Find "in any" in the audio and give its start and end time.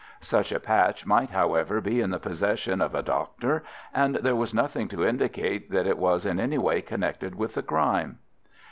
6.25-6.57